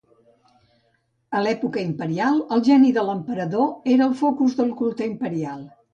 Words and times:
A 1.39 1.41
l'època 1.47 1.83
imperial, 1.89 2.41
el 2.57 2.63
geni 2.69 2.91
de 2.97 3.03
l'emperador 3.11 3.95
era 3.97 4.11
el 4.11 4.17
focus 4.23 4.57
del 4.63 4.73
culte 4.81 5.09
imperial. 5.11 5.63